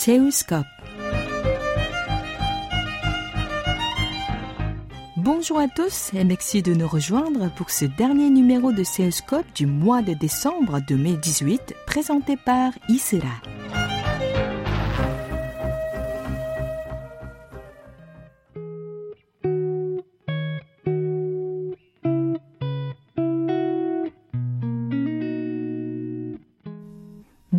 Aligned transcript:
Seoulscope. 0.00 0.64
Bonjour 5.16 5.58
à 5.58 5.66
tous 5.66 6.14
et 6.14 6.22
merci 6.22 6.62
de 6.62 6.72
nous 6.72 6.86
rejoindre 6.86 7.50
pour 7.56 7.70
ce 7.70 7.84
dernier 7.84 8.30
numéro 8.30 8.70
de 8.70 8.84
Seoulscope 8.84 9.52
du 9.56 9.66
mois 9.66 10.02
de 10.02 10.14
décembre 10.14 10.78
2018 10.86 11.74
présenté 11.84 12.36
par 12.36 12.70
Isra. 12.88 13.26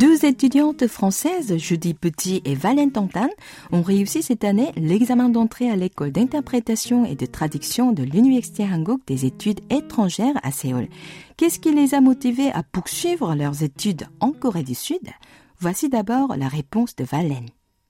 Deux 0.00 0.24
étudiantes 0.24 0.86
françaises, 0.86 1.58
Judy 1.58 1.92
Petit 1.92 2.40
et 2.46 2.54
Valentine 2.54 2.90
Tantan, 2.90 3.28
ont 3.70 3.82
réussi 3.82 4.22
cette 4.22 4.44
année 4.44 4.72
l'examen 4.74 5.28
d'entrée 5.28 5.70
à 5.70 5.76
l'école 5.76 6.10
d'interprétation 6.10 7.04
et 7.04 7.16
de 7.16 7.26
traduction 7.26 7.92
de 7.92 8.02
l'Université 8.02 8.64
Hanguk 8.64 9.02
des 9.06 9.26
études 9.26 9.60
étrangères 9.68 10.40
à 10.42 10.52
Séoul. 10.52 10.88
Qu'est-ce 11.36 11.58
qui 11.58 11.74
les 11.74 11.92
a 11.92 12.00
motivées 12.00 12.50
à 12.50 12.62
poursuivre 12.62 13.34
leurs 13.34 13.62
études 13.62 14.06
en 14.20 14.32
Corée 14.32 14.62
du 14.62 14.74
Sud? 14.74 15.06
Voici 15.58 15.90
d'abord 15.90 16.34
la 16.34 16.48
réponse 16.48 16.96
de 16.96 17.04
Valen. 17.04 17.44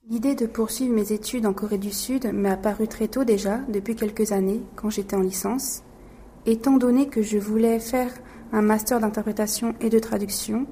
L'idée 0.09 0.35
de 0.35 0.47
poursuivre 0.47 0.93
mes 0.93 1.13
études 1.13 1.45
en 1.45 1.53
Corée 1.53 1.77
du 1.77 1.91
Sud 1.91 2.29
m'est 2.33 2.49
apparue 2.49 2.89
très 2.89 3.07
tôt 3.07 3.23
déjà, 3.23 3.59
depuis 3.69 3.95
quelques 3.95 4.33
années, 4.33 4.59
quand 4.75 4.89
j'étais 4.89 5.15
en 5.15 5.21
licence. 5.21 5.83
Étant 6.45 6.75
donné 6.75 7.07
que 7.07 7.21
je 7.21 7.37
voulais 7.37 7.79
faire 7.79 8.11
un 8.51 8.61
master 8.61 8.99
d'interprétation 8.99 9.75
et 9.79 9.89
de 9.89 9.99
traduction, 9.99 10.67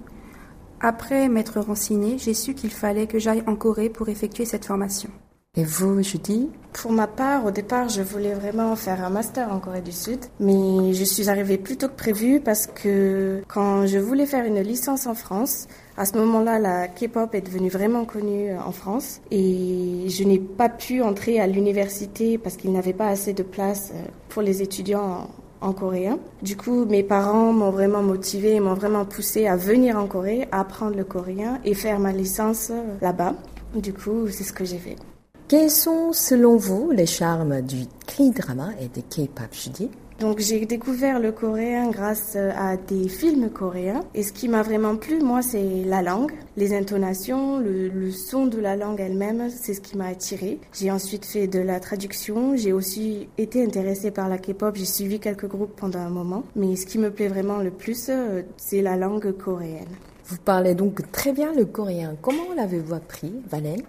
après 0.81 1.29
m'être 1.29 1.59
renseignée, 1.59 2.17
j'ai 2.17 2.33
su 2.33 2.53
qu'il 2.53 2.71
fallait 2.71 3.07
que 3.07 3.19
j'aille 3.19 3.43
en 3.47 3.55
Corée 3.55 3.89
pour 3.89 4.09
effectuer 4.09 4.45
cette 4.45 4.65
formation. 4.65 5.09
Et 5.57 5.63
vous, 5.63 6.01
Judy? 6.03 6.47
Pour 6.73 6.91
ma 6.91 7.07
part, 7.07 7.43
au 7.45 7.51
départ, 7.51 7.89
je 7.89 8.03
voulais 8.03 8.35
vraiment 8.35 8.75
faire 8.75 9.03
un 9.03 9.09
master 9.09 9.51
en 9.51 9.59
Corée 9.59 9.81
du 9.81 9.91
Sud, 9.91 10.19
mais 10.39 10.93
je 10.93 11.03
suis 11.03 11.27
arrivée 11.27 11.57
plus 11.57 11.75
tôt 11.75 11.87
que 11.87 11.95
prévu 11.95 12.39
parce 12.39 12.67
que 12.67 13.41
quand 13.47 13.87
je 13.87 13.97
voulais 13.97 14.27
faire 14.27 14.45
une 14.45 14.61
licence 14.61 15.07
en 15.07 15.15
France, 15.15 15.67
à 15.97 16.05
ce 16.05 16.15
moment-là, 16.17 16.59
la 16.59 16.87
K-pop 16.87 17.33
est 17.33 17.41
devenue 17.41 17.69
vraiment 17.69 18.05
connue 18.05 18.55
en 18.55 18.71
France 18.71 19.21
et 19.31 20.05
je 20.07 20.23
n'ai 20.23 20.39
pas 20.39 20.69
pu 20.69 21.01
entrer 21.01 21.39
à 21.39 21.47
l'université 21.47 22.37
parce 22.37 22.55
qu'il 22.55 22.71
n'avait 22.71 22.93
pas 22.93 23.07
assez 23.07 23.33
de 23.33 23.43
place 23.43 23.91
pour 24.29 24.43
les 24.43 24.61
étudiants 24.61 25.27
en 25.61 25.73
coréen. 25.73 26.19
Du 26.41 26.55
coup, 26.55 26.85
mes 26.85 27.03
parents 27.03 27.53
m'ont 27.53 27.71
vraiment 27.71 28.01
motivé, 28.01 28.59
m'ont 28.59 28.73
vraiment 28.73 29.05
poussé 29.05 29.47
à 29.47 29.55
venir 29.55 29.97
en 29.97 30.07
Corée, 30.07 30.47
à 30.51 30.61
apprendre 30.61 30.95
le 30.95 31.03
coréen 31.03 31.59
et 31.65 31.73
faire 31.73 31.99
ma 31.99 32.11
licence 32.11 32.71
là-bas. 33.01 33.35
Du 33.75 33.93
coup, 33.93 34.27
c'est 34.29 34.43
ce 34.43 34.53
que 34.53 34.65
j'ai 34.65 34.77
fait. 34.77 34.95
Quels 35.47 35.71
sont, 35.71 36.13
selon 36.13 36.57
vous, 36.57 36.91
les 36.91 37.05
charmes 37.05 37.61
du 37.61 37.85
K-drama 38.05 38.69
et 38.79 38.87
du 38.87 39.01
K-pop, 39.01 39.47
Judy 39.51 39.89
donc 40.19 40.39
j'ai 40.39 40.65
découvert 40.65 41.19
le 41.19 41.31
coréen 41.31 41.89
grâce 41.89 42.35
à 42.35 42.75
des 42.77 43.07
films 43.07 43.49
coréens 43.49 44.01
et 44.13 44.23
ce 44.23 44.33
qui 44.33 44.47
m'a 44.47 44.63
vraiment 44.63 44.97
plu 44.97 45.19
moi 45.19 45.41
c'est 45.41 45.83
la 45.85 46.01
langue, 46.01 46.33
les 46.57 46.75
intonations, 46.75 47.59
le, 47.59 48.11
son 48.11 48.47
de 48.47 48.59
la 48.59 48.75
langue 48.75 48.99
elle-même, 48.99 49.49
c'est 49.49 49.73
ce 49.73 49.81
qui 49.81 49.97
m'a 49.97 50.07
attiré. 50.07 50.59
J'ai 50.73 50.91
ensuite 50.91 51.25
fait 51.25 51.47
de 51.47 51.59
la 51.59 51.79
traduction, 51.79 52.55
j'ai 52.55 52.73
aussi 52.73 53.29
été 53.37 53.63
intéressée 53.63 54.11
par 54.11 54.27
la 54.29 54.37
K-pop, 54.37 54.75
j'ai 54.75 54.85
suivi 54.85 55.19
quelques 55.19 55.47
groupes 55.47 55.75
pendant 55.75 55.99
un 55.99 56.09
moment, 56.09 56.43
mais 56.55 56.75
ce 56.75 56.85
qui 56.85 56.97
me 56.97 57.11
plaît 57.11 57.27
vraiment 57.27 57.59
le 57.59 57.71
plus 57.71 58.11
c'est 58.57 58.81
la 58.81 58.97
langue 58.97 59.31
coréenne. 59.31 59.87
Vous 60.25 60.37
parlez 60.37 60.75
donc 60.75 61.11
très 61.11 61.33
bien 61.33 61.53
le 61.53 61.65
coréen. 61.65 62.15
Comment 62.21 62.53
l'avez-vous 62.55 62.93
appris, 62.93 63.33
Valène 63.49 63.81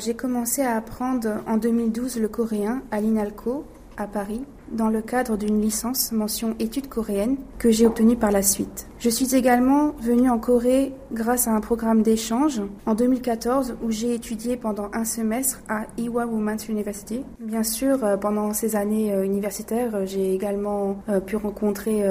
J'ai 0.00 0.14
commencé 0.14 0.62
à 0.62 0.76
apprendre 0.76 1.42
en 1.46 1.58
2012 1.58 2.18
le 2.18 2.28
coréen 2.28 2.82
à 2.90 3.00
l'INALCO 3.00 3.64
à 3.96 4.06
Paris 4.06 4.42
dans 4.72 4.88
le 4.88 5.00
cadre 5.00 5.36
d'une 5.36 5.60
licence 5.60 6.12
mention 6.12 6.54
études 6.58 6.88
coréennes 6.88 7.36
que 7.58 7.70
j'ai 7.70 7.86
obtenue 7.86 8.16
par 8.16 8.30
la 8.30 8.42
suite. 8.42 8.88
Je 8.98 9.10
suis 9.10 9.34
également 9.34 9.92
venue 10.00 10.30
en 10.30 10.38
Corée 10.38 10.94
grâce 11.12 11.48
à 11.48 11.52
un 11.52 11.60
programme 11.60 12.02
d'échange 12.02 12.62
en 12.86 12.94
2014 12.94 13.76
où 13.84 13.90
j'ai 13.90 14.14
étudié 14.14 14.56
pendant 14.56 14.88
un 14.92 15.04
semestre 15.04 15.62
à 15.68 15.86
Ewha 15.98 16.26
Women's 16.26 16.68
University. 16.68 17.22
Bien 17.40 17.62
sûr, 17.62 17.98
pendant 18.20 18.52
ces 18.54 18.74
années 18.74 19.14
universitaires, 19.22 20.06
j'ai 20.06 20.34
également 20.34 20.96
pu 21.26 21.36
rencontrer 21.36 22.02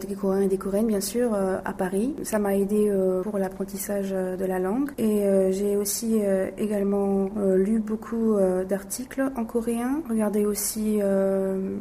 des 0.00 0.14
Coréens 0.14 0.42
et 0.42 0.48
des 0.48 0.58
Coréennes, 0.58 0.86
bien 0.86 1.00
sûr, 1.00 1.34
à 1.34 1.72
Paris. 1.72 2.14
Ça 2.22 2.38
m'a 2.38 2.54
aidé 2.54 2.92
pour 3.22 3.38
l'apprentissage 3.38 4.10
de 4.10 4.44
la 4.44 4.58
langue 4.58 4.90
et 4.98 5.24
j'ai 5.50 5.76
aussi 5.76 6.20
également 6.58 7.30
lu 7.56 7.78
beaucoup 7.78 8.36
d'articles 8.68 9.32
en 9.36 9.44
coréen, 9.44 10.02
regardé 10.08 10.44
aussi 10.44 11.00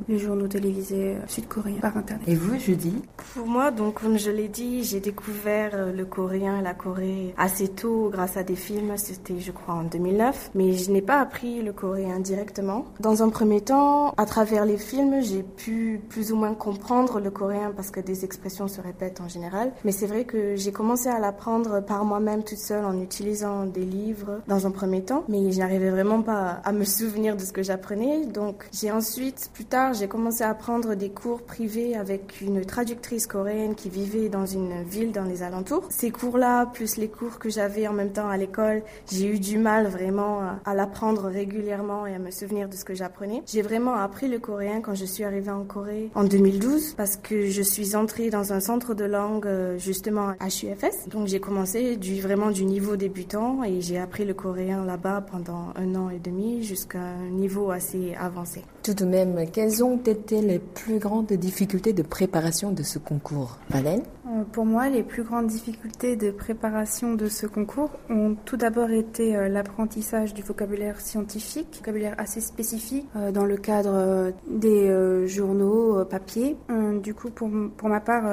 les 0.07 0.19
journaux 0.19 0.47
télévisés 0.47 1.17
sud-coréens 1.27 1.79
par 1.81 1.97
Internet. 1.97 2.27
Et 2.27 2.35
vous, 2.35 2.57
Judy? 2.59 2.93
Pour 3.33 3.47
moi, 3.47 3.71
donc, 3.71 4.01
comme 4.01 4.17
je 4.17 4.31
l'ai 4.31 4.47
dit, 4.47 4.83
j'ai 4.83 4.99
découvert 4.99 5.91
le 5.93 6.05
coréen 6.05 6.59
et 6.59 6.61
la 6.61 6.73
Corée 6.73 7.33
assez 7.37 7.67
tôt 7.67 8.09
grâce 8.11 8.37
à 8.37 8.43
des 8.43 8.55
films. 8.55 8.93
C'était, 8.97 9.39
je 9.39 9.51
crois, 9.51 9.75
en 9.75 9.83
2009. 9.83 10.51
Mais 10.55 10.73
je 10.73 10.91
n'ai 10.91 11.01
pas 11.01 11.19
appris 11.19 11.61
le 11.61 11.73
coréen 11.73 12.19
directement. 12.19 12.85
Dans 12.99 13.23
un 13.23 13.29
premier 13.29 13.61
temps, 13.61 14.13
à 14.17 14.25
travers 14.25 14.65
les 14.65 14.77
films, 14.77 15.21
j'ai 15.21 15.43
pu 15.43 16.01
plus 16.09 16.31
ou 16.31 16.35
moins 16.35 16.53
comprendre 16.53 17.19
le 17.19 17.29
coréen 17.29 17.71
parce 17.75 17.91
que 17.91 17.99
des 17.99 18.25
expressions 18.25 18.67
se 18.67 18.81
répètent 18.81 19.21
en 19.21 19.27
général. 19.27 19.71
Mais 19.85 19.91
c'est 19.91 20.07
vrai 20.07 20.25
que 20.25 20.55
j'ai 20.55 20.71
commencé 20.71 21.09
à 21.09 21.19
l'apprendre 21.19 21.81
par 21.83 22.05
moi-même 22.05 22.43
toute 22.43 22.57
seule 22.57 22.85
en 22.85 22.99
utilisant 23.01 23.65
des 23.65 23.85
livres 23.85 24.41
dans 24.47 24.67
un 24.67 24.71
premier 24.71 25.03
temps. 25.03 25.23
Mais 25.29 25.51
je 25.51 25.59
n'arrivais 25.59 25.89
vraiment 25.89 26.21
pas 26.21 26.61
à 26.63 26.71
me 26.71 26.83
souvenir 26.83 27.35
de 27.35 27.41
ce 27.41 27.51
que 27.51 27.63
j'apprenais. 27.63 28.25
Donc, 28.25 28.67
j'ai 28.71 28.91
ensuite, 28.91 29.49
plus 29.53 29.65
j'ai 29.93 30.07
commencé 30.07 30.43
à 30.43 30.53
prendre 30.53 30.93
des 30.93 31.09
cours 31.09 31.41
privés 31.41 31.95
avec 31.95 32.41
une 32.41 32.63
traductrice 32.63 33.25
coréenne 33.25 33.73
qui 33.73 33.89
vivait 33.89 34.29
dans 34.29 34.45
une 34.45 34.83
ville 34.83 35.11
dans 35.11 35.23
les 35.23 35.41
alentours. 35.41 35.83
Ces 35.89 36.11
cours-là, 36.11 36.67
plus 36.67 36.97
les 36.97 37.07
cours 37.07 37.39
que 37.39 37.49
j'avais 37.49 37.87
en 37.87 37.93
même 37.93 38.11
temps 38.11 38.29
à 38.29 38.37
l'école, 38.37 38.83
j'ai 39.11 39.27
eu 39.27 39.39
du 39.39 39.57
mal 39.57 39.87
vraiment 39.87 40.41
à 40.63 40.75
l'apprendre 40.75 41.23
régulièrement 41.23 42.05
et 42.05 42.13
à 42.13 42.19
me 42.19 42.29
souvenir 42.29 42.69
de 42.69 42.75
ce 42.75 42.85
que 42.85 42.93
j'apprenais. 42.93 43.41
J'ai 43.47 43.63
vraiment 43.63 43.95
appris 43.95 44.27
le 44.27 44.37
coréen 44.37 44.81
quand 44.81 44.93
je 44.93 45.05
suis 45.05 45.23
arrivée 45.23 45.51
en 45.51 45.63
Corée 45.63 46.11
en 46.13 46.23
2012 46.23 46.93
parce 46.95 47.17
que 47.17 47.47
je 47.47 47.61
suis 47.61 47.95
entrée 47.95 48.29
dans 48.29 48.53
un 48.53 48.59
centre 48.59 48.93
de 48.93 49.05
langue 49.05 49.47
justement 49.77 50.33
à 50.39 50.47
HUFS. 50.47 51.09
Donc 51.09 51.27
j'ai 51.27 51.39
commencé 51.39 51.97
vraiment 52.21 52.51
du 52.51 52.65
niveau 52.65 52.95
débutant 52.95 53.63
et 53.63 53.81
j'ai 53.81 53.97
appris 53.97 54.23
le 54.25 54.35
coréen 54.35 54.85
là-bas 54.85 55.25
pendant 55.31 55.73
un 55.75 55.95
an 55.95 56.09
et 56.09 56.19
demi 56.19 56.63
jusqu'à 56.63 56.99
un 56.99 57.29
niveau 57.29 57.71
assez 57.71 58.13
avancé. 58.19 58.63
Tout 58.83 58.93
de 58.93 59.05
même, 59.05 59.45
quelles 59.63 59.81
ont 59.81 59.95
été 59.95 60.41
les 60.41 60.59
plus 60.59 60.99
grandes 60.99 61.31
difficultés 61.31 61.93
de 61.93 62.03
préparation 62.03 62.73
de 62.73 62.83
ce 62.83 62.99
concours 62.99 63.59
Valène 63.69 64.03
Pour 64.51 64.65
moi, 64.65 64.89
les 64.89 65.03
plus 65.03 65.23
grandes 65.23 65.47
difficultés 65.47 66.17
de 66.17 66.31
préparation 66.31 67.13
de 67.13 67.27
ce 67.27 67.47
concours 67.47 67.91
ont 68.09 68.35
tout 68.43 68.57
d'abord 68.57 68.89
été 68.89 69.47
l'apprentissage 69.47 70.33
du 70.33 70.41
vocabulaire 70.41 70.99
scientifique, 70.99 71.77
vocabulaire 71.77 72.13
assez 72.17 72.41
spécifique 72.41 73.07
dans 73.33 73.45
le 73.45 73.55
cadre 73.55 74.33
des 74.49 75.27
journaux 75.27 76.03
papier. 76.03 76.57
Du 77.01 77.13
coup, 77.13 77.29
pour, 77.29 77.49
pour 77.77 77.87
ma 77.87 78.01
part, 78.01 78.25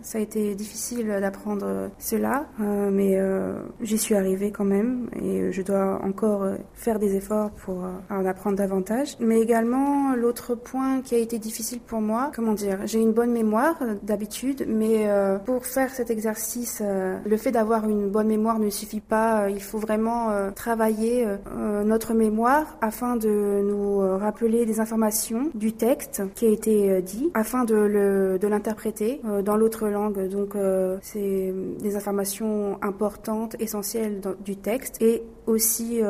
ça 0.00 0.18
a 0.18 0.20
été 0.20 0.56
difficile 0.56 1.06
d'apprendre 1.20 1.90
cela, 2.00 2.46
mais 2.58 3.20
j'y 3.82 3.98
suis 3.98 4.16
arrivée 4.16 4.50
quand 4.50 4.64
même 4.64 5.08
et 5.14 5.52
je 5.52 5.62
dois 5.62 6.00
encore 6.02 6.44
faire 6.74 6.98
des 6.98 7.14
efforts 7.14 7.52
pour 7.52 7.84
en 8.10 8.26
apprendre 8.26 8.56
davantage. 8.56 9.16
Mais 9.20 9.40
également, 9.40 10.16
l'autre 10.16 10.56
point 10.56 10.71
qui 11.04 11.14
a 11.14 11.18
été 11.18 11.38
difficile 11.38 11.80
pour 11.80 12.00
moi, 12.00 12.30
comment 12.34 12.52
dire, 12.54 12.78
j'ai 12.86 12.98
une 12.98 13.12
bonne 13.12 13.32
mémoire 13.32 13.76
d'habitude, 14.02 14.64
mais 14.68 15.08
euh, 15.08 15.38
pour 15.38 15.66
faire 15.66 15.90
cet 15.90 16.10
exercice, 16.10 16.80
euh, 16.82 17.18
le 17.24 17.36
fait 17.36 17.50
d'avoir 17.50 17.88
une 17.88 18.08
bonne 18.08 18.28
mémoire 18.28 18.58
ne 18.58 18.70
suffit 18.70 19.00
pas. 19.00 19.50
il 19.50 19.62
faut 19.62 19.78
vraiment 19.78 20.30
euh, 20.30 20.50
travailler 20.50 21.26
notre 21.84 22.14
mémoire 22.14 22.76
afin 22.80 23.16
de 23.16 23.62
nous 23.62 23.98
rappeler 24.18 24.64
des 24.66 24.80
informations 24.80 25.50
du 25.54 25.72
texte 25.72 26.22
qui 26.34 26.46
a 26.46 26.48
été 26.48 27.02
dit, 27.02 27.30
afin 27.34 27.64
de 27.64 28.46
l'interpréter 28.46 29.20
dans 29.44 29.56
l'autre 29.56 29.88
langue. 29.88 30.28
Donc 30.28 30.54
c'est 31.02 31.54
des 31.80 31.96
informations 31.96 32.78
importantes, 32.82 33.56
essentielles 33.60 34.20
du 34.44 34.56
texte 34.56 35.00
et 35.00 35.22
aussi 35.46 36.00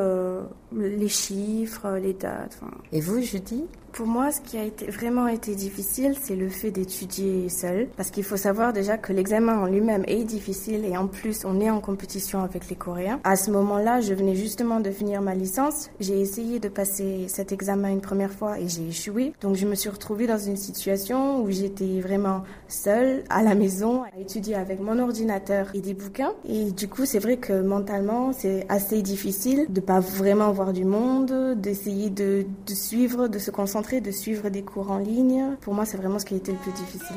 les 0.76 1.08
chiffres, 1.08 1.98
les 2.02 2.14
dates. 2.14 2.58
Et 2.92 3.00
vous, 3.00 3.20
Judy? 3.20 3.64
Pour 3.92 4.06
moi, 4.06 4.32
ce 4.32 4.40
qui 4.40 4.56
a 4.56 4.64
été, 4.64 4.86
vraiment 4.86 5.28
été 5.28 5.54
difficile, 5.54 6.16
c'est 6.19 6.34
le 6.34 6.48
fait 6.48 6.70
d'étudier 6.70 7.50
seul. 7.50 7.88
Parce 7.94 8.10
qu'il 8.10 8.24
faut 8.24 8.38
savoir 8.38 8.72
déjà 8.72 8.96
que 8.96 9.12
l'examen 9.12 9.58
en 9.58 9.66
lui-même 9.66 10.04
est 10.06 10.24
difficile 10.24 10.86
et 10.86 10.96
en 10.96 11.06
plus, 11.06 11.44
on 11.44 11.60
est 11.60 11.69
en 11.69 11.80
compétition 11.80 12.42
avec 12.42 12.70
les 12.70 12.76
Coréens. 12.76 13.20
À 13.22 13.36
ce 13.36 13.50
moment-là, 13.50 14.00
je 14.00 14.14
venais 14.14 14.34
justement 14.34 14.80
de 14.80 14.90
finir 14.90 15.20
ma 15.20 15.34
licence. 15.34 15.90
J'ai 16.00 16.19
essayé 16.19 16.58
de 16.58 16.69
passer 16.69 17.26
cet 17.28 17.52
examen 17.52 17.90
une 17.90 18.00
première 18.00 18.30
fois 18.30 18.58
et 18.58 18.66
j'ai 18.66 18.88
échoué. 18.88 19.34
Donc, 19.42 19.56
je 19.56 19.66
me 19.66 19.74
suis 19.74 19.90
retrouvée 19.90 20.26
dans 20.26 20.38
une 20.38 20.56
situation 20.56 21.42
où 21.42 21.50
j'étais 21.50 22.00
vraiment 22.00 22.44
seule 22.69 23.24
à 23.28 23.42
la 23.42 23.54
maison 23.54 24.04
à 24.04 24.19
étudier 24.19 24.54
avec 24.54 24.80
mon 24.80 24.98
ordinateur 25.00 25.69
et 25.74 25.82
des 25.82 25.92
bouquins. 25.92 26.32
Et 26.48 26.70
du 26.70 26.88
coup, 26.88 27.04
c'est 27.04 27.19
vrai 27.19 27.36
que 27.36 27.60
mentalement, 27.60 28.32
c'est 28.32 28.64
assez 28.70 29.02
difficile 29.02 29.66
de 29.69 29.82
pas 29.82 30.00
vraiment 30.00 30.50
voir 30.50 30.62
du 30.70 30.85
monde, 30.85 31.56
d'essayer 31.56 32.11
de, 32.11 32.47
suivre, 32.69 33.26
de 33.26 33.41
se 33.41 33.50
concentrer 33.50 34.00
de 34.00 34.12
suivre 34.12 34.49
des 34.49 34.62
cours 34.62 34.93
en 34.93 34.99
ligne. 34.99 35.56
Pour 35.62 35.75
moi, 35.75 35.85
c'est 35.85 35.97
vraiment 35.97 36.20
ce 36.20 36.25
qui 36.25 36.35
a 36.35 36.37
été 36.37 36.53
le 36.53 36.59
plus 36.59 36.73
difficile. 36.73 37.17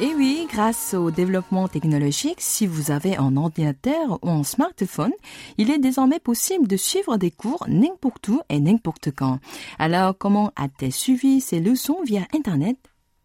Et 0.00 0.14
oui, 0.14 0.46
grâce 0.48 0.94
au 0.94 1.10
développement 1.10 1.66
technologique, 1.66 2.40
si 2.40 2.68
vous 2.68 2.92
avez 2.92 3.16
un 3.16 3.36
ordinateur 3.36 4.20
ou 4.22 4.30
un 4.30 4.44
smartphone, 4.44 5.10
il 5.56 5.72
est 5.72 5.78
désormais 5.78 6.20
possible 6.20 6.68
de 6.68 6.76
suivre 6.76 7.16
des 7.16 7.32
cours 7.32 7.64
n'importe 7.66 8.28
où 8.28 8.40
et 8.48 8.60
n'importe 8.60 9.10
quand. 9.10 9.40
Alors, 9.80 10.16
comment 10.16 10.52
a-t-elle 10.54 10.92
suivi 10.92 11.40
ces 11.40 11.58
leçons 11.58 11.98
via 12.04 12.22
Internet? 12.32 12.76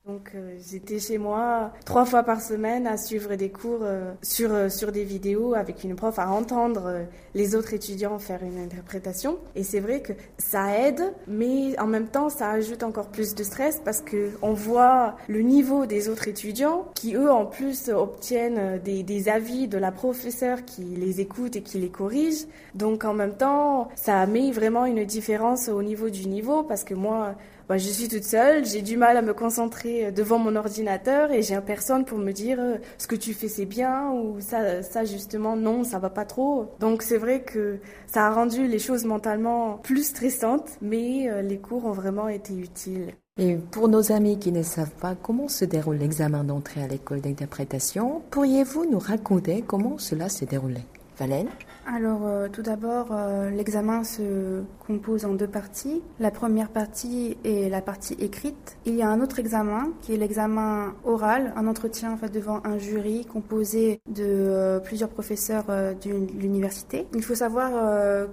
Donc 0.06 0.32
euh, 0.36 0.58
j'étais 0.70 1.00
chez 1.00 1.18
moi 1.18 1.72
trois 1.86 2.04
fois 2.04 2.24
par 2.24 2.42
semaine 2.42 2.88
à 2.88 2.98
suivre 2.98 3.36
des 3.36 3.50
cours 3.50 3.80
euh, 3.84 4.12
sur, 4.22 4.54
euh, 4.54 4.68
sur 4.68 4.92
des 4.92 5.06
vidéos 5.06 5.54
avec 5.54 5.86
une 5.86 5.96
prof, 5.96 6.20
à 6.20 6.30
entendre 6.30 7.06
les 7.34 7.56
autres 7.56 7.74
étudiants 7.74 8.20
faire 8.20 8.44
une 8.44 8.60
interprétation. 8.60 9.38
Et 9.56 9.64
c'est 9.64 9.80
vrai 9.80 10.02
que 10.02 10.12
ça 10.38 10.78
aide, 10.78 11.02
mais 11.28 11.80
en 11.80 11.88
même 11.88 12.08
temps 12.08 12.28
ça 12.28 12.50
ajoute 12.50 12.84
encore 12.84 13.08
plus 13.08 13.34
de 13.34 13.44
stress 13.46 13.82
parce 13.86 14.02
que 14.02 14.32
on 14.42 14.52
voit 14.52 15.16
le 15.30 15.40
niveau 15.40 15.86
des 15.86 16.10
autres 16.10 16.28
étudiants 16.28 16.86
qui 16.96 17.16
eux 17.16 17.32
en 17.32 17.46
plus 17.46 17.88
obtiennent 17.88 18.80
des, 18.80 19.04
des 19.04 19.30
avis 19.30 19.70
de 19.70 19.78
la 19.78 19.94
professeure 19.94 20.66
qui 20.66 20.82
les 20.82 21.22
écoute 21.22 21.56
et 21.56 21.62
qui 21.62 21.80
les 21.80 21.90
corrige. 21.90 22.46
Donc 22.76 23.06
en 23.06 23.14
même 23.14 23.38
temps 23.38 23.88
ça 23.96 24.26
met 24.26 24.52
vraiment 24.52 24.86
une 24.86 25.06
différence 25.06 25.70
au 25.70 25.82
niveau 25.82 26.10
du 26.10 26.28
niveau 26.28 26.64
parce 26.64 26.84
que 26.84 26.94
moi 26.94 27.36
bah, 27.70 27.78
je 27.78 27.88
suis 27.88 28.10
toute 28.10 28.24
seule, 28.24 28.66
j'ai 28.66 28.82
du 28.82 28.98
mal 28.98 29.16
à 29.16 29.22
me 29.22 29.34
concentrer 29.34 30.08
euh, 30.08 30.12
devant 30.12 30.38
mon 30.38 30.56
ordinateur 30.56 31.32
et 31.32 31.42
j'ai 31.42 31.60
personne 31.62 32.04
pour 32.04 32.18
me 32.18 32.32
dire 32.32 32.58
euh, 32.60 32.76
ce 32.98 33.08
que 33.08 33.16
tu 33.16 33.34
fais 33.34 33.48
c'est 33.48 33.66
bien 33.66 34.12
ou 34.12 34.42
ça, 34.42 34.84
ça 34.84 35.06
justement 35.06 35.56
non, 35.56 35.84
ça 35.84 36.00
va 36.00 36.10
pas 36.10 36.26
trop. 36.26 36.72
Donc 36.80 37.02
c'est 37.04 37.18
vrai 37.18 37.42
que 37.42 37.80
ça 38.08 38.28
a 38.28 38.34
rendu 38.34 38.68
les 38.68 38.80
choses 38.80 39.06
mentalement 39.06 39.78
plus 39.78 40.08
stressantes, 40.08 40.72
mais 40.82 41.30
euh, 41.30 41.42
les 41.42 41.58
cours 41.58 41.86
ont 41.86 41.94
vraiment 41.94 42.28
été 42.28 42.54
utiles. 42.54 43.14
Et 43.40 43.56
pour 43.56 43.88
nos 43.88 44.12
amis 44.12 44.38
qui 44.38 44.52
ne 44.52 44.62
savent 44.62 44.94
pas 45.02 45.16
comment 45.16 45.48
se 45.48 45.66
déroule 45.66 45.96
l'examen 45.96 46.44
d'entrée 46.44 46.84
à 46.84 46.88
l'école 46.88 47.22
d'interprétation, 47.22 48.22
pourriez-vous 48.30 48.86
nous 48.92 49.00
raconter 49.00 49.64
comment 49.66 49.98
cela 49.98 50.30
s'est 50.30 50.46
déroulé? 50.46 50.82
Valène? 51.18 51.48
Alors 51.86 52.22
euh, 52.26 52.48
tout 52.48 52.62
d'abord, 52.62 53.08
euh, 53.12 53.50
l'examen 53.50 54.04
se 54.04 54.64
compose 54.86 55.26
en 55.26 55.34
deux 55.34 55.48
parties. 55.48 56.02
La 56.20 56.32
première 56.32 56.70
partie 56.70 57.38
est 57.44 57.70
la 57.70 57.82
partie 57.82 58.14
écrite. 58.20 58.78
Il 58.86 58.96
y 58.96 59.02
a 59.02 59.10
un 59.10 59.22
autre 59.22 59.40
examen 59.40 59.90
qui 60.02 60.14
est 60.14 60.18
l'examen 60.18 60.94
oral, 61.04 61.54
un 61.56 61.68
entretien 61.68 62.14
en 62.14 62.18
fait 62.18 62.30
devant 62.30 62.62
un 62.64 62.78
jury 62.78 63.26
composé 63.26 64.00
de 64.08 64.24
euh, 64.24 64.80
plusieurs 64.80 65.10
professeurs 65.10 65.66
de 65.68 66.40
l'université. 66.40 67.08
Il 67.14 67.24
faut 67.24 67.36
savoir 67.36 67.72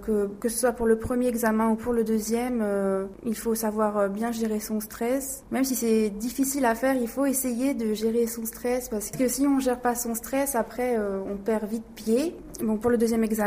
que 0.01 0.29
que 0.39 0.49
ce 0.49 0.59
soit 0.59 0.71
pour 0.71 0.87
le 0.87 0.97
premier 0.97 1.27
examen 1.27 1.69
ou 1.69 1.75
pour 1.75 1.93
le 1.93 2.03
deuxième, 2.03 2.63
il 3.25 3.35
faut 3.35 3.55
savoir 3.55 4.09
bien 4.09 4.31
gérer 4.31 4.59
son 4.59 4.79
stress. 4.79 5.43
Même 5.51 5.63
si 5.63 5.75
c'est 5.75 6.09
difficile 6.09 6.65
à 6.65 6.75
faire, 6.75 6.95
il 6.95 7.07
faut 7.07 7.25
essayer 7.25 7.73
de 7.73 7.93
gérer 7.93 8.27
son 8.27 8.45
stress 8.45 8.89
parce 8.89 9.11
que 9.11 9.27
si 9.27 9.45
on 9.47 9.59
gère 9.59 9.79
pas 9.79 9.95
son 9.95 10.15
stress, 10.15 10.55
après 10.55 10.97
on 10.97 11.37
perd 11.37 11.65
vite 11.65 11.85
pied. 11.95 12.35
Pour 12.81 12.91
le 12.91 12.97
deuxième 12.97 13.23
examen, 13.23 13.40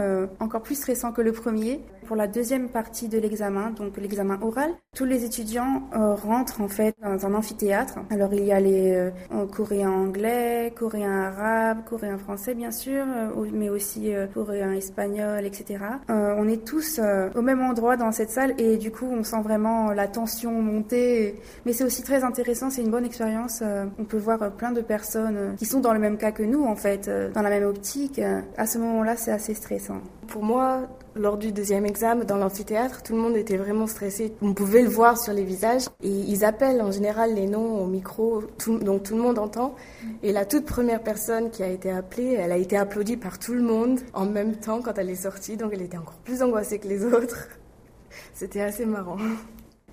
euh, 0.00 0.26
encore 0.40 0.62
plus 0.62 0.74
stressant 0.76 1.12
que 1.12 1.22
le 1.22 1.32
premier, 1.32 1.80
pour 2.06 2.16
la 2.16 2.26
deuxième 2.26 2.68
partie 2.68 3.08
de 3.08 3.18
l'examen, 3.18 3.70
donc 3.70 3.96
l'examen 3.96 4.38
oral, 4.40 4.70
tous 4.94 5.04
les 5.04 5.24
étudiants 5.24 5.82
euh, 5.94 6.14
rentrent 6.14 6.60
en 6.60 6.68
fait 6.68 6.94
dans 7.02 7.26
un 7.26 7.34
amphithéâtre. 7.34 7.98
Alors 8.10 8.32
il 8.32 8.44
y 8.44 8.52
a 8.52 8.60
les 8.60 8.92
euh, 8.94 9.46
coréens 9.46 9.90
anglais, 9.90 10.72
coréens 10.74 11.24
arabes, 11.24 11.84
coréens 11.84 12.18
français 12.18 12.54
bien 12.54 12.70
sûr, 12.70 13.04
euh, 13.06 13.46
mais 13.52 13.68
aussi 13.68 14.12
coréens 14.32 14.72
espagnols, 14.72 15.44
etc. 15.44 15.78
on 16.08 16.48
est 16.48 16.64
tous 16.64 17.00
au 17.34 17.42
même 17.42 17.60
endroit 17.60 17.96
dans 17.96 18.12
cette 18.12 18.30
salle 18.30 18.54
et 18.58 18.76
du 18.76 18.90
coup 18.90 19.06
on 19.06 19.24
sent 19.24 19.42
vraiment 19.42 19.92
la 19.92 20.06
tension 20.06 20.52
monter. 20.62 21.40
Mais 21.64 21.72
c'est 21.72 21.84
aussi 21.84 22.02
très 22.02 22.22
intéressant, 22.24 22.70
c'est 22.70 22.82
une 22.82 22.90
bonne 22.90 23.04
expérience. 23.04 23.62
on 23.98 24.04
peut 24.04 24.16
voir 24.16 24.50
plein 24.52 24.72
de 24.72 24.80
personnes 24.80 25.56
qui 25.56 25.66
sont 25.66 25.80
dans 25.80 25.92
le 25.92 25.98
même 25.98 26.16
cas 26.16 26.30
que 26.30 26.42
nous 26.42 26.64
en 26.64 26.76
fait, 26.76 27.10
dans 27.34 27.42
la 27.42 27.50
même 27.50 27.64
optique. 27.64 28.20
À 28.56 28.66
ce 28.66 28.78
moment-là, 28.78 29.16
c'est 29.16 29.32
assez 29.32 29.54
stressant. 29.54 30.00
Pour 30.28 30.42
moi, 30.42 30.88
lors 31.16 31.36
du 31.36 31.52
deuxième 31.52 31.86
examen 31.86 32.24
dans 32.24 32.36
l'amphithéâtre, 32.36 33.02
tout 33.02 33.14
le 33.14 33.20
monde 33.20 33.36
était 33.36 33.56
vraiment 33.56 33.86
stressé. 33.86 34.32
On 34.42 34.54
pouvait 34.54 34.82
le 34.82 34.88
voir 34.88 35.18
sur 35.18 35.32
les 35.32 35.44
visages. 35.44 35.84
Et 36.02 36.10
ils 36.10 36.44
appellent 36.44 36.82
en 36.82 36.90
général 36.90 37.34
les 37.34 37.46
noms 37.46 37.82
au 37.82 37.86
micro, 37.86 38.42
donc 38.66 39.02
tout 39.02 39.16
le 39.16 39.22
monde 39.22 39.38
entend. 39.38 39.74
Et 40.22 40.32
la 40.32 40.44
toute 40.44 40.66
première 40.66 41.02
personne 41.02 41.50
qui 41.50 41.62
a 41.62 41.68
été 41.68 41.90
appelée, 41.90 42.34
elle 42.38 42.52
a 42.52 42.56
été 42.56 42.76
applaudie 42.76 43.16
par 43.16 43.38
tout 43.38 43.54
le 43.54 43.62
monde 43.62 44.00
en 44.12 44.26
même 44.26 44.56
temps 44.56 44.80
quand 44.82 44.98
elle 44.98 45.10
est 45.10 45.14
sortie. 45.14 45.56
Donc 45.56 45.70
elle 45.72 45.82
était 45.82 45.98
encore 45.98 46.18
plus 46.24 46.42
angoissée 46.42 46.78
que 46.78 46.88
les 46.88 47.04
autres. 47.04 47.48
C'était 48.34 48.62
assez 48.62 48.86
marrant. 48.86 49.18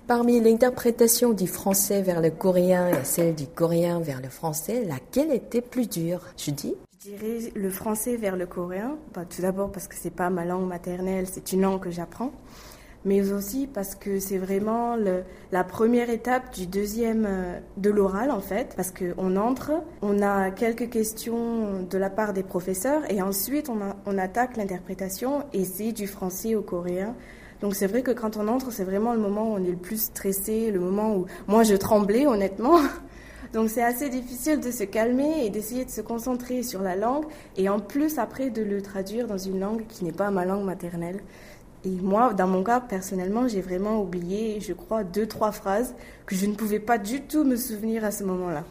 Parmi 0.06 0.38
l'interprétation 0.38 1.32
du 1.32 1.46
français 1.46 2.02
vers 2.02 2.20
le 2.20 2.30
coréen 2.30 2.88
et 2.88 3.04
celle 3.04 3.34
du 3.34 3.46
coréen 3.46 4.00
vers 4.00 4.20
le 4.20 4.28
français, 4.28 4.84
laquelle 4.84 5.32
était 5.32 5.62
plus 5.62 5.88
dure? 5.88 6.20
Dis 6.46 6.74
je 7.04 7.10
dirais 7.10 7.52
le 7.54 7.70
français 7.70 8.16
vers 8.16 8.36
le 8.36 8.46
coréen. 8.46 8.96
Bah, 9.14 9.24
tout 9.28 9.42
d'abord 9.42 9.70
parce 9.70 9.88
que 9.88 9.94
c'est 9.94 10.14
pas 10.14 10.30
ma 10.30 10.44
langue 10.44 10.66
maternelle, 10.66 11.26
c'est 11.30 11.52
une 11.52 11.62
langue 11.62 11.80
que 11.80 11.90
j'apprends. 11.90 12.32
Mais 13.04 13.30
aussi 13.32 13.66
parce 13.66 13.94
que 13.94 14.18
c'est 14.18 14.38
vraiment 14.38 14.96
la 15.52 15.64
première 15.64 16.08
étape 16.08 16.54
du 16.54 16.66
deuxième 16.66 17.26
euh, 17.26 17.58
de 17.76 17.90
l'oral 17.90 18.30
en 18.30 18.40
fait, 18.40 18.72
parce 18.76 18.90
qu'on 18.90 19.36
entre, 19.36 19.72
on 20.00 20.22
a 20.22 20.50
quelques 20.50 20.88
questions 20.88 21.82
de 21.82 21.98
la 21.98 22.08
part 22.08 22.32
des 22.32 22.42
professeurs 22.42 23.02
et 23.10 23.20
ensuite 23.20 23.68
on, 23.68 23.78
on 24.06 24.16
attaque 24.16 24.56
l'interprétation 24.56 25.44
et 25.52 25.66
c'est 25.66 25.92
du 25.92 26.06
français 26.06 26.54
au 26.54 26.62
coréen. 26.62 27.14
Donc 27.60 27.74
c'est 27.74 27.86
vrai 27.86 28.02
que 28.02 28.12
quand 28.12 28.38
on 28.38 28.48
entre, 28.48 28.72
c'est 28.72 28.84
vraiment 28.84 29.12
le 29.12 29.20
moment 29.20 29.52
où 29.52 29.56
on 29.56 29.64
est 29.64 29.70
le 29.70 29.76
plus 29.76 30.00
stressé, 30.04 30.70
le 30.70 30.80
moment 30.80 31.14
où 31.14 31.26
moi 31.48 31.64
je 31.64 31.74
tremblais 31.74 32.26
honnêtement. 32.26 32.78
Donc 33.54 33.70
c'est 33.70 33.84
assez 33.84 34.08
difficile 34.08 34.58
de 34.58 34.72
se 34.72 34.82
calmer 34.82 35.46
et 35.46 35.50
d'essayer 35.50 35.84
de 35.84 35.90
se 35.90 36.00
concentrer 36.00 36.64
sur 36.64 36.82
la 36.82 36.96
langue 36.96 37.24
et 37.56 37.68
en 37.68 37.78
plus 37.78 38.18
après 38.18 38.50
de 38.50 38.62
le 38.62 38.82
traduire 38.82 39.28
dans 39.28 39.38
une 39.38 39.60
langue 39.60 39.86
qui 39.86 40.04
n'est 40.04 40.12
pas 40.12 40.32
ma 40.32 40.44
langue 40.44 40.64
maternelle. 40.64 41.20
Et 41.84 41.90
moi, 41.90 42.34
dans 42.34 42.48
mon 42.48 42.64
cas, 42.64 42.80
personnellement, 42.80 43.46
j'ai 43.46 43.60
vraiment 43.60 44.02
oublié, 44.02 44.58
je 44.60 44.72
crois, 44.72 45.04
deux, 45.04 45.26
trois 45.26 45.52
phrases 45.52 45.94
que 46.26 46.34
je 46.34 46.46
ne 46.46 46.54
pouvais 46.54 46.80
pas 46.80 46.98
du 46.98 47.20
tout 47.20 47.44
me 47.44 47.54
souvenir 47.54 48.04
à 48.04 48.10
ce 48.10 48.24
moment-là. 48.24 48.64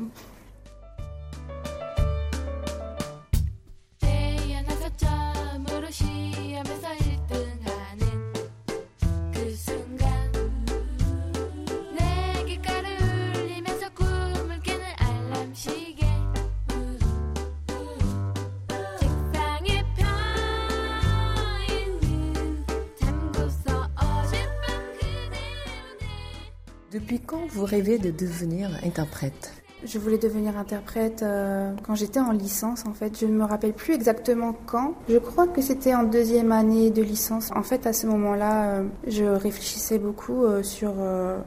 Depuis 27.04 27.20
quand 27.20 27.46
vous 27.48 27.66
rêvez 27.66 28.00
de 28.00 28.12
devenir 28.12 28.70
interprète? 28.82 29.63
Je 29.86 30.00
voulais 30.00 30.18
devenir 30.18 30.58
interprète 30.58 31.24
euh, 31.24 31.74
quand 31.86 31.96
j'étais 31.96 32.20
en 32.20 32.32
licence 32.32 32.86
en 32.86 32.94
fait. 32.94 33.20
Je 33.20 33.26
ne 33.26 33.34
me 33.34 33.44
rappelle 33.44 33.74
plus 33.74 33.94
exactement 33.94 34.56
quand. 34.66 34.94
Je 35.10 35.18
crois 35.18 35.48
que 35.48 35.62
c'était 35.62 35.94
en 35.94 36.04
deuxième 36.04 36.52
année 36.52 36.90
de 36.90 37.02
licence. 37.02 37.52
En 37.56 37.64
fait, 37.64 37.86
à 37.86 37.94
ce 37.94 38.08
moment-là, 38.08 38.66
euh, 38.66 38.84
je 39.08 39.26
réfléchissais 39.26 40.00
beaucoup 40.00 40.46
euh, 40.46 40.64
sur 40.64 40.94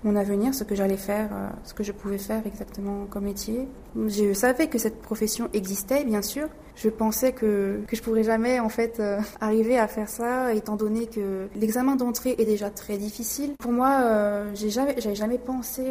mon 0.04 0.16
avenir, 0.16 0.54
ce 0.54 0.64
que 0.64 0.74
j'allais 0.74 0.96
faire, 0.96 1.30
ce 1.64 1.74
que 1.74 1.82
je 1.82 1.92
pouvais 1.92 2.18
faire 2.18 2.42
exactement 2.46 3.06
comme 3.08 3.24
métier. 3.24 3.68
Je 4.06 4.32
savais 4.34 4.66
que 4.66 4.78
cette 4.78 5.00
profession 5.00 5.48
existait, 5.52 6.04
bien 6.04 6.22
sûr. 6.22 6.48
Je 6.74 6.88
pensais 6.88 7.32
que, 7.32 7.80
que 7.86 7.96
je 7.96 8.02
pourrais 8.02 8.22
jamais 8.22 8.60
en 8.60 8.68
fait 8.68 9.00
arriver 9.40 9.78
à 9.78 9.88
faire 9.88 10.08
ça, 10.08 10.52
étant 10.52 10.76
donné 10.76 11.06
que 11.06 11.48
l'examen 11.56 11.96
d'entrée 11.96 12.34
est 12.38 12.44
déjà 12.44 12.70
très 12.70 12.98
difficile. 12.98 13.52
Pour 13.58 13.72
moi, 13.72 14.02
j'ai 14.54 14.70
jamais, 14.70 14.94
j'avais 14.98 15.14
jamais 15.14 15.38
pensé 15.38 15.84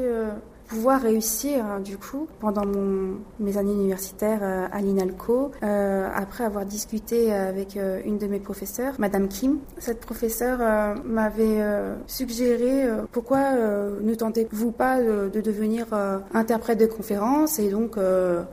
pouvoir 0.67 1.01
réussir 1.01 1.63
hein, 1.65 1.79
du 1.79 1.97
coup 1.97 2.27
pendant 2.39 2.65
mon, 2.65 3.17
mes 3.39 3.57
années 3.57 3.73
universitaires 3.73 4.39
euh, 4.41 4.67
à 4.71 4.81
l'INALCO 4.81 5.51
euh, 5.63 6.09
après 6.13 6.43
avoir 6.43 6.65
discuté 6.65 7.33
avec 7.33 7.77
euh, 7.77 8.01
une 8.05 8.17
de 8.17 8.27
mes 8.27 8.39
professeurs, 8.39 8.93
Madame 8.99 9.27
Kim. 9.27 9.59
Cette 9.77 9.99
professeure 9.99 10.59
m'avait 11.03 11.61
suggéré 12.07 12.87
pourquoi 13.11 13.53
ne 13.53 14.15
tentez-vous 14.15 14.71
pas 14.71 15.01
de 15.01 15.41
devenir 15.41 15.87
interprète 16.33 16.79
de 16.79 16.85
conférence 16.85 17.59
et 17.59 17.69
donc 17.69 17.97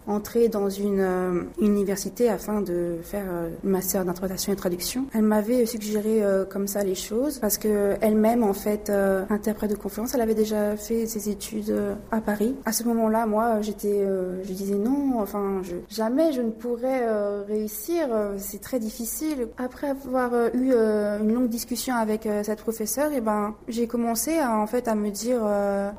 entrer 0.07 0.49
dans 0.49 0.69
une 0.69 1.47
université 1.61 2.29
afin 2.29 2.61
de 2.61 2.97
faire 3.03 3.25
master 3.63 4.05
d'interprétation 4.05 4.53
et 4.53 4.57
traduction? 4.57 5.07
Elle 5.15 5.23
m'avait 5.23 5.65
suggéré 5.67 6.23
comme 6.51 6.67
ça 6.67 6.83
les 6.85 6.95
choses 6.95 7.39
parce 7.39 7.59
que 7.59 7.97
elle-même 8.01 8.43
en 8.43 8.55
fait 8.55 8.91
interprète 9.31 9.71
de 9.71 9.77
conférence, 9.77 10.15
elle 10.15 10.21
avait 10.21 10.35
déjà 10.35 10.77
fait 10.77 11.07
ses 11.07 11.29
études 11.29 11.75
à 12.11 12.21
Paris. 12.21 12.55
À 12.65 12.73
ce 12.73 12.85
moment-là, 12.85 13.27
moi, 13.27 13.61
j'étais, 13.61 14.01
euh, 14.01 14.43
je 14.45 14.53
disais 14.53 14.75
non, 14.75 15.21
enfin, 15.21 15.63
jamais 15.89 16.33
je 16.33 16.41
ne 16.41 16.51
pourrais 16.51 17.07
euh, 17.07 17.43
réussir, 17.47 18.09
euh, 18.11 18.35
c'est 18.39 18.61
très 18.61 18.79
difficile. 18.79 19.49
Après 19.59 19.91
avoir 19.91 20.33
eu 20.55 20.73
une 20.73 21.33
longue 21.33 21.49
discussion 21.49 21.95
avec 21.95 22.29
cette 22.43 22.61
professeure, 22.61 23.13
et 23.13 23.17
eh 23.17 23.21
ben, 23.21 23.55
j'ai 23.69 23.87
commencé 23.87 24.39
à, 24.39 24.57
en 24.57 24.67
fait 24.67 24.89
à 24.89 24.95
me 24.95 25.11
dire, 25.11 25.41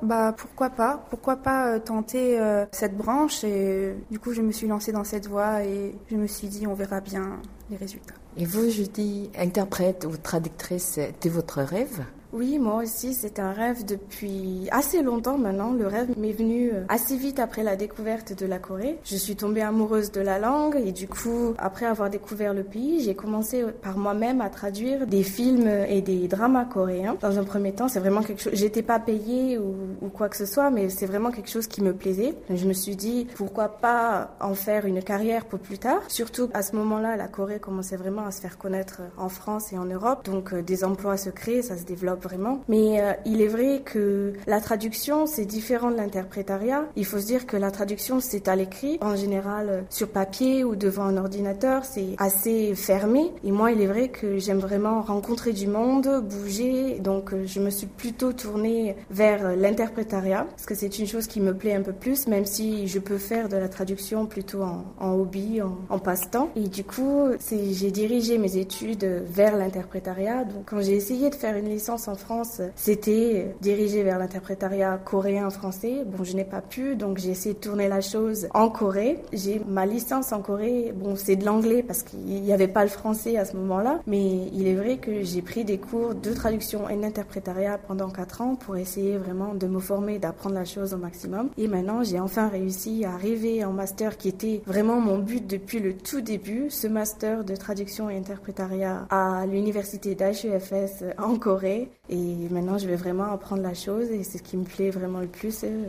bah 0.02 0.34
pourquoi 0.36 0.70
pas, 0.70 1.06
pourquoi 1.10 1.38
pas 1.38 1.80
tenter 1.80 2.40
cette 2.72 2.98
branche 2.98 3.44
et 3.44 3.96
du 4.12 4.20
coup, 4.20 4.34
je 4.34 4.42
me 4.42 4.52
suis 4.52 4.68
lancée 4.68 4.92
dans 4.92 5.04
cette 5.04 5.28
voie 5.28 5.64
et 5.64 5.96
je 6.10 6.16
me 6.16 6.28
suis 6.28 6.48
dit, 6.48 6.68
on 6.68 6.74
verra 6.74 7.02
bien 7.02 7.40
les 7.70 7.78
résultats. 7.78 8.16
Et 8.38 8.46
vous, 8.46 8.70
je 8.70 8.84
dis, 8.84 9.30
interprète 9.38 10.06
ou 10.06 10.18
traductrice, 10.18 10.84
c'était 10.84 11.30
votre 11.30 11.62
rêve? 11.62 12.04
Oui, 12.34 12.58
moi 12.58 12.82
aussi, 12.82 13.14
c'est 13.14 13.38
un 13.38 13.52
rêve 13.52 13.86
depuis 13.86 14.68
assez 14.72 15.04
longtemps 15.04 15.38
maintenant. 15.38 15.72
Le 15.72 15.86
rêve 15.86 16.10
m'est 16.18 16.32
venu 16.32 16.72
euh, 16.74 16.84
assez 16.90 17.16
vite 17.16 17.38
après 17.38 17.62
la 17.62 17.76
découverte 17.76 18.34
de 18.38 18.48
la 18.48 18.58
Corée. 18.58 18.98
Je 19.04 19.16
suis 19.16 19.36
tombée 19.36 19.62
amoureuse 19.62 20.12
de 20.12 20.20
la 20.20 20.40
langue 20.40 20.82
et 20.84 20.92
du 20.92 21.08
coup, 21.08 21.54
après 21.60 21.86
avoir 21.86 22.10
découvert 22.10 22.56
le 22.56 22.64
pays, 22.64 23.02
j'ai 23.04 23.14
commencé 23.14 23.64
par 23.84 24.00
moi-même 24.00 24.42
à 24.42 24.50
traduire 24.50 25.06
des 25.06 25.22
films 25.22 25.68
et 25.88 26.02
des 26.02 26.28
dramas 26.28 26.66
coréens. 26.66 27.18
Dans 27.22 27.38
un 27.38 27.44
premier 27.44 27.72
temps, 27.72 27.88
c'est 27.88 28.00
vraiment 28.00 28.24
quelque 28.24 28.42
chose. 28.42 28.54
J'étais 28.56 28.82
pas 28.82 29.00
payée 29.00 29.60
ou, 29.60 29.76
ou, 30.02 30.10
quoi 30.10 30.28
que 30.28 30.38
ce 30.38 30.48
soit, 30.48 30.72
mais 30.72 30.90
c'est 30.90 31.06
vraiment 31.06 31.30
quelque 31.30 31.52
chose 31.52 31.68
qui 31.68 31.84
me 31.84 31.94
plaisait. 31.94 32.34
Je 32.50 32.66
me 32.66 32.74
suis 32.74 32.96
dit 32.96 33.28
pourquoi 33.36 33.70
pas 33.70 34.36
en 34.40 34.56
faire 34.56 34.88
une 34.88 35.04
carrière 35.04 35.46
pour 35.46 35.60
plus 35.60 35.78
tard. 35.78 36.02
Surtout 36.08 36.50
à 36.56 36.64
ce 36.64 36.76
moment-là, 36.78 37.16
la 37.16 37.28
Corée 37.28 37.60
commençait 37.60 37.96
vraiment 37.96 38.26
à 38.26 38.32
se 38.32 38.42
faire 38.42 38.58
connaître 38.58 39.02
en 39.18 39.30
France 39.30 39.72
et 39.72 39.78
en 39.78 39.86
Europe, 39.86 40.26
donc 40.26 40.54
euh, 40.54 40.64
des 40.64 40.84
emplois 40.84 41.18
se 41.18 41.30
créent, 41.30 41.62
ça 41.62 41.78
se 41.78 41.84
développe 41.84 42.23
vraiment. 42.24 42.62
Mais 42.68 43.02
euh, 43.02 43.14
il 43.26 43.42
est 43.42 43.48
vrai 43.48 43.82
que 43.84 44.34
la 44.48 44.62
traduction, 44.62 45.28
c'est 45.28 45.46
différent 45.46 45.92
de 45.92 45.98
l'interprétariat. 45.98 46.86
Il 46.96 47.06
faut 47.06 47.20
se 47.20 47.26
dire 47.26 47.46
que 47.46 47.58
la 47.58 47.72
traduction, 47.72 48.20
c'est 48.20 48.48
à 48.48 48.56
l'écrit, 48.56 48.98
en 49.02 49.16
général 49.16 49.70
euh, 49.70 49.82
sur 49.90 50.08
papier 50.08 50.64
ou 50.64 50.76
devant 50.76 51.04
un 51.04 51.18
ordinateur, 51.18 51.86
c'est 51.86 52.16
assez 52.18 52.74
fermé. 52.76 53.32
Et 53.44 53.52
moi, 53.52 53.72
il 53.72 53.82
est 53.82 53.88
vrai 53.88 54.10
que 54.10 54.38
j'aime 54.38 54.60
vraiment 54.60 55.02
rencontrer 55.02 55.54
du 55.54 55.68
monde, 55.68 56.24
bouger. 56.24 57.00
Donc, 57.00 57.34
euh, 57.34 57.44
je 57.46 57.60
me 57.60 57.70
suis 57.70 57.88
plutôt 57.88 58.34
tournée 58.34 58.96
vers 59.12 59.56
l'interprétariat, 59.56 60.48
parce 60.50 60.66
que 60.66 60.76
c'est 60.76 60.98
une 61.00 61.08
chose 61.08 61.28
qui 61.28 61.42
me 61.42 61.54
plaît 61.54 61.76
un 61.76 61.82
peu 61.82 61.94
plus, 61.94 62.28
même 62.28 62.46
si 62.46 62.88
je 62.88 63.00
peux 63.00 63.18
faire 63.18 63.50
de 63.50 63.58
la 63.58 63.70
traduction 63.70 64.26
plutôt 64.26 64.64
en, 64.64 65.14
hobby, 65.14 65.62
en, 65.62 65.78
en 65.90 66.00
passe-temps. 66.00 66.50
Et 66.56 66.68
du 66.70 66.84
coup, 66.84 67.28
j'ai 67.50 67.92
dirigé 67.92 68.38
mes 68.38 68.58
études 68.58 69.04
vers 69.26 69.58
l'interprétariat. 69.58 70.46
Donc, 70.46 70.70
quand 70.70 70.82
j'ai 70.82 70.96
essayé 70.96 71.30
de 71.30 71.36
faire 71.36 71.56
une 71.58 71.70
licence 71.70 72.08
en 72.08 72.13
en 72.14 72.16
France, 72.16 72.62
c'était 72.76 73.56
dirigé 73.60 74.04
vers 74.04 74.20
l'interprétariat 74.20 75.00
coréen-français. 75.04 76.04
Bon, 76.06 76.24
je 76.24 76.36
n'ai 76.36 76.44
pas 76.44 76.62
pu, 76.62 76.96
donc 76.96 77.18
j'ai 77.18 77.32
essayé 77.32 77.56
de 77.56 77.60
tourner 77.60 77.88
la 77.88 78.02
chose 78.02 78.48
en 78.54 78.70
Corée. 78.70 79.18
J'ai 79.34 79.60
ma 79.68 79.88
licence 79.88 80.32
en 80.32 80.40
Corée. 80.40 80.94
Bon, 80.96 81.16
c'est 81.16 81.36
de 81.36 81.44
l'anglais 81.44 81.82
parce 81.82 82.04
qu'il 82.04 82.20
n'y 82.20 82.54
avait 82.54 82.68
pas 82.68 82.84
le 82.84 82.90
français 82.90 83.36
à 83.38 83.46
ce 83.46 83.56
moment-là, 83.58 84.00
mais 84.06 84.48
il 84.54 84.68
est 84.68 84.76
vrai 84.76 84.98
que 84.98 85.24
j'ai 85.24 85.42
pris 85.42 85.66
des 85.66 85.80
cours 85.80 86.14
de 86.14 86.32
traduction 86.34 86.88
et 86.88 86.96
d'interprétariat 86.98 87.80
pendant 87.80 88.12
quatre 88.12 88.42
ans 88.42 88.56
pour 88.56 88.78
essayer 88.78 89.18
vraiment 89.18 89.56
de 89.56 89.66
me 89.66 89.80
former, 89.80 90.20
d'apprendre 90.20 90.54
la 90.54 90.66
chose 90.66 90.94
au 90.94 90.98
maximum. 90.98 91.50
Et 91.58 91.68
maintenant, 91.68 92.04
j'ai 92.04 92.20
enfin 92.20 92.48
réussi 92.48 93.06
à 93.06 93.14
arriver 93.14 93.66
en 93.66 93.72
master 93.72 94.18
qui 94.18 94.30
était 94.30 94.62
vraiment 94.68 95.00
mon 95.00 95.18
but 95.18 95.48
depuis 95.48 95.80
le 95.80 95.98
tout 95.98 96.22
début, 96.22 96.70
ce 96.70 96.86
master 96.86 97.44
de 97.44 97.56
traduction 97.56 98.08
et 98.12 98.18
interprétariat 98.18 99.08
à 99.10 99.48
l'université 99.48 100.14
d'HEFS 100.14 101.06
en 101.18 101.38
Corée. 101.40 101.90
Et 102.10 102.50
maintenant, 102.50 102.78
je 102.78 102.86
vais 102.86 102.98
vraiment 102.98 103.32
apprendre 103.32 103.62
la 103.62 103.74
chose 103.74 104.12
et 104.12 104.24
c'est 104.24 104.38
ce 104.38 104.44
qui 104.44 104.58
me 104.58 104.66
plaît 104.66 104.90
vraiment 104.90 105.22
le 105.22 105.28
plus. 105.28 105.64
Euh, 105.64 105.88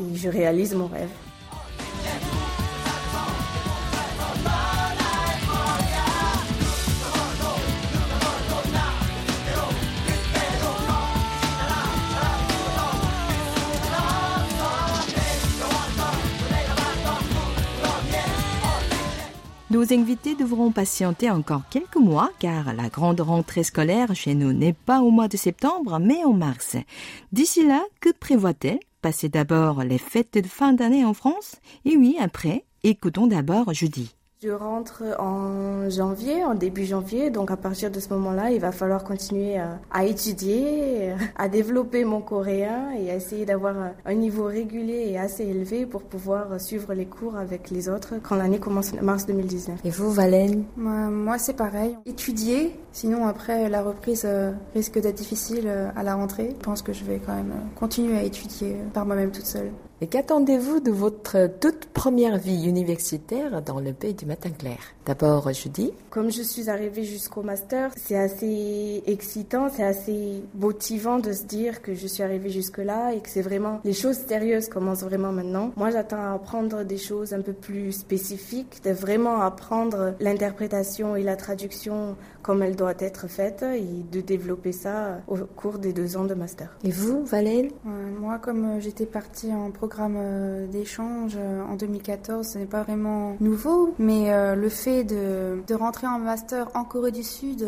et 0.00 0.16
je 0.16 0.30
réalise 0.30 0.74
mon 0.74 0.86
rêve. 0.86 1.10
Nos 19.76 19.92
invités 19.92 20.34
devront 20.34 20.72
patienter 20.72 21.30
encore 21.30 21.68
quelques 21.68 21.96
mois 21.96 22.30
car 22.38 22.72
la 22.72 22.88
grande 22.88 23.20
rentrée 23.20 23.62
scolaire 23.62 24.14
chez 24.14 24.34
nous 24.34 24.54
n'est 24.54 24.72
pas 24.72 25.02
au 25.02 25.10
mois 25.10 25.28
de 25.28 25.36
septembre 25.36 25.98
mais 26.00 26.24
en 26.24 26.32
mars. 26.32 26.78
D'ici 27.30 27.62
là, 27.66 27.84
que 28.00 28.08
prévoit-elle? 28.08 28.80
Passer 29.02 29.28
d'abord 29.28 29.84
les 29.84 29.98
fêtes 29.98 30.38
de 30.38 30.48
fin 30.48 30.72
d'année 30.72 31.04
en 31.04 31.12
France 31.12 31.56
et 31.84 31.94
oui, 31.98 32.16
après, 32.18 32.64
écoutons 32.84 33.26
d'abord 33.26 33.74
jeudi. 33.74 34.15
Je 34.42 34.50
rentre 34.50 35.02
en 35.18 35.88
janvier, 35.88 36.44
en 36.44 36.54
début 36.54 36.84
janvier, 36.84 37.30
donc 37.30 37.50
à 37.50 37.56
partir 37.56 37.90
de 37.90 37.98
ce 37.98 38.10
moment-là, 38.12 38.50
il 38.50 38.60
va 38.60 38.70
falloir 38.70 39.02
continuer 39.02 39.56
à, 39.90 40.04
étudier, 40.04 41.14
à 41.36 41.48
développer 41.48 42.04
mon 42.04 42.20
coréen 42.20 42.90
et 42.90 43.10
à 43.10 43.14
essayer 43.14 43.46
d'avoir 43.46 43.74
un 44.04 44.14
niveau 44.14 44.44
régulier 44.44 45.06
et 45.08 45.18
assez 45.18 45.44
élevé 45.44 45.86
pour 45.86 46.02
pouvoir 46.02 46.60
suivre 46.60 46.92
les 46.92 47.06
cours 47.06 47.36
avec 47.38 47.70
les 47.70 47.88
autres 47.88 48.16
quand 48.22 48.36
l'année 48.36 48.58
commence 48.58 48.92
en 48.92 49.02
mars 49.02 49.24
2019. 49.24 49.80
Et 49.86 49.90
vous, 49.90 50.12
Valène 50.12 50.64
Moi, 50.76 51.38
c'est 51.38 51.56
pareil. 51.56 51.96
Étudier, 52.04 52.78
sinon 52.92 53.26
après 53.26 53.70
la 53.70 53.82
reprise 53.82 54.24
euh, 54.26 54.52
risque 54.74 55.00
d'être 55.00 55.16
difficile 55.16 55.64
euh, 55.66 55.88
à 55.96 56.02
la 56.02 56.14
rentrée. 56.14 56.50
Je 56.58 56.62
pense 56.62 56.82
que 56.82 56.92
je 56.92 57.04
vais 57.04 57.22
quand 57.24 57.34
même 57.34 57.52
euh, 57.52 57.74
continuer 57.74 58.18
à 58.18 58.22
étudier 58.22 58.76
par 58.92 59.06
moi-même 59.06 59.30
toute 59.30 59.46
seule. 59.46 59.70
Et 60.00 60.08
qu'attendez-vous 60.08 60.80
de 60.80 60.90
votre 60.90 61.48
toute 61.60 61.86
première 61.86 62.36
vie 62.36 62.68
universitaire 62.68 63.62
dans 63.62 63.80
le 63.80 63.92
pays 63.92 64.14
du 64.14 64.26
matin 64.26 64.50
clair 64.50 64.95
D'abord, 65.06 65.52
je 65.52 65.68
dis. 65.68 65.92
Comme 66.10 66.32
je 66.32 66.42
suis 66.42 66.68
arrivée 66.68 67.04
jusqu'au 67.04 67.42
master, 67.42 67.92
c'est 67.96 68.16
assez 68.16 69.04
excitant, 69.06 69.68
c'est 69.68 69.84
assez 69.84 70.42
motivant 70.58 71.20
de 71.20 71.32
se 71.32 71.44
dire 71.44 71.80
que 71.80 71.94
je 71.94 72.08
suis 72.08 72.24
arrivée 72.24 72.50
jusque-là 72.50 73.14
et 73.14 73.20
que 73.20 73.28
c'est 73.28 73.42
vraiment 73.42 73.80
les 73.84 73.92
choses 73.92 74.16
sérieuses 74.16 74.68
commencent 74.68 75.04
vraiment 75.04 75.30
maintenant. 75.30 75.70
Moi, 75.76 75.90
j'attends 75.90 76.20
à 76.20 76.34
apprendre 76.34 76.82
des 76.82 76.98
choses 76.98 77.32
un 77.32 77.40
peu 77.40 77.52
plus 77.52 77.92
spécifiques, 77.92 78.82
de 78.84 78.90
vraiment 78.90 79.40
apprendre 79.42 80.14
l'interprétation 80.18 81.14
et 81.14 81.22
la 81.22 81.36
traduction 81.36 82.16
comme 82.42 82.62
elle 82.62 82.76
doit 82.76 82.94
être 83.00 83.26
faite 83.26 83.64
et 83.64 83.82
de 84.12 84.20
développer 84.20 84.70
ça 84.70 85.20
au 85.26 85.36
cours 85.36 85.78
des 85.78 85.92
deux 85.92 86.16
ans 86.16 86.24
de 86.24 86.34
master. 86.34 86.76
Et 86.84 86.90
vous, 86.92 87.24
Valène? 87.24 87.70
Moi, 88.20 88.38
comme 88.38 88.80
j'étais 88.80 89.04
partie 89.06 89.52
en 89.52 89.72
programme 89.72 90.14
euh, 90.16 90.66
d'échange 90.68 91.34
euh, 91.36 91.62
en 91.64 91.74
2014, 91.74 92.46
ce 92.46 92.58
n'est 92.58 92.66
pas 92.66 92.84
vraiment 92.84 93.36
nouveau, 93.40 93.94
mais 93.98 94.32
euh, 94.32 94.54
le 94.54 94.68
fait 94.68 94.95
de, 95.04 95.74
rentrer 95.74 96.06
en 96.06 96.18
master 96.18 96.68
en 96.74 96.84
Corée 96.84 97.12
du 97.12 97.22
Sud, 97.22 97.66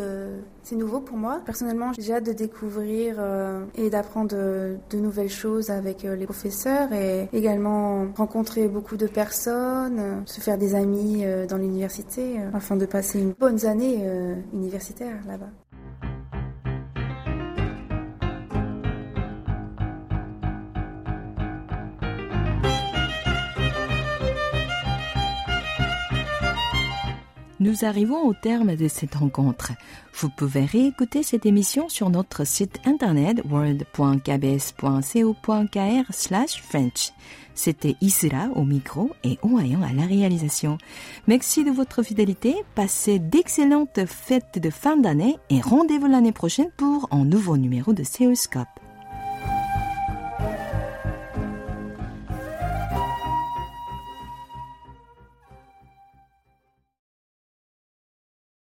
c'est 0.63 0.75
nouveau 0.75 0.99
pour 0.99 1.17
moi. 1.17 1.41
Personnellement, 1.45 1.91
j'ai 1.97 2.13
hâte 2.13 2.25
de 2.25 2.33
découvrir 2.33 3.17
et 3.75 3.89
d'apprendre 3.89 4.35
de, 4.35 4.97
nouvelles 4.97 5.29
choses 5.29 5.69
avec 5.69 6.03
les 6.03 6.25
professeurs 6.25 6.91
et 6.93 7.29
également 7.33 8.07
rencontrer 8.15 8.67
beaucoup 8.67 8.97
de 8.97 9.07
personnes, 9.07 10.23
se 10.25 10.41
faire 10.41 10.57
des 10.57 10.75
amis 10.75 11.23
dans 11.47 11.57
l'université 11.57 12.39
afin 12.53 12.75
de 12.75 12.85
passer 12.85 13.19
une 13.19 13.33
bonne 13.33 13.65
année 13.65 14.03
universitaire 14.53 15.19
là-bas. 15.27 15.49
Nous 27.59 27.83
arrivons 27.83 28.25
au 28.25 28.33
terme 28.33 28.77
de 28.77 28.87
cette 28.87 29.15
rencontre. 29.15 29.73
Vous 30.13 30.29
pouvez 30.29 30.63
réécouter 30.63 31.23
cette 31.23 31.45
émission 31.45 31.89
sur 31.89 32.09
notre 32.09 32.45
site 32.45 32.79
internet 32.85 33.41
world.kbs.co.kr 33.49 36.03
slash 36.09 36.61
French. 36.61 37.11
C'était 37.55 37.97
Isra 37.99 38.47
au 38.55 38.63
micro 38.63 39.09
et 39.25 39.37
Oayan 39.43 39.81
à 39.81 39.91
la 39.91 40.05
réalisation. 40.05 40.77
Merci 41.27 41.65
de 41.65 41.71
votre 41.71 42.01
fidélité, 42.01 42.55
passez 42.75 43.19
d'excellentes 43.19 44.05
fêtes 44.05 44.59
de 44.61 44.69
fin 44.69 44.95
d'année 44.95 45.35
et 45.49 45.59
rendez-vous 45.59 46.07
l'année 46.07 46.31
prochaine 46.31 46.71
pour 46.77 47.09
un 47.11 47.25
nouveau 47.25 47.57
numéro 47.57 47.91
de 47.91 48.03
Seoscope. 48.03 48.69